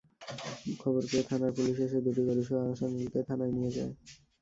খবর 0.79 1.01
পেয়ে 1.09 1.27
থানার 1.29 1.51
পুলিশ 1.57 1.77
এসে 1.85 1.99
দুটি 2.05 2.21
গরুসহ 2.27 2.57
আহসানুলকে 2.63 3.19
থানায় 3.29 3.53
নিয়ে 3.57 3.71
যায়। 3.75 3.93